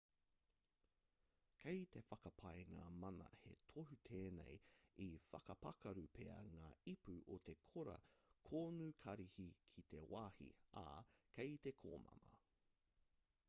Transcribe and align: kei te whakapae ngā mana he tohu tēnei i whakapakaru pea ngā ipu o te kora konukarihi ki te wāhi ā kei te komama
kei 1.63 1.81
te 1.95 2.01
whakapae 2.05 2.61
ngā 2.69 2.85
mana 3.03 3.27
he 3.41 3.53
tohu 3.73 3.97
tēnei 4.09 4.55
i 5.05 5.07
whakapakaru 5.25 6.05
pea 6.17 6.39
ngā 6.55 6.71
ipu 6.95 7.19
o 7.37 7.39
te 7.51 7.57
kora 7.75 7.99
konukarihi 8.53 9.49
ki 9.77 9.85
te 9.95 10.03
wāhi 10.15 10.51
ā 10.85 10.87
kei 11.37 11.55
te 11.69 11.75
komama 11.87 12.43